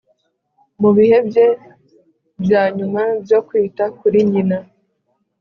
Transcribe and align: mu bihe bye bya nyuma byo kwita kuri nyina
mu 0.81 0.89
bihe 0.97 1.17
bye 1.27 1.47
bya 2.43 2.63
nyuma 2.77 3.01
byo 3.23 3.39
kwita 3.47 3.83
kuri 3.99 4.19
nyina 4.31 4.57